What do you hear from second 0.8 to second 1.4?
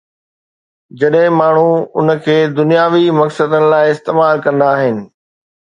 جڏهن